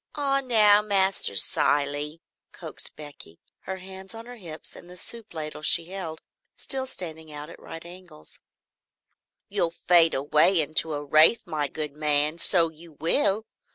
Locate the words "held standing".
6.71-7.31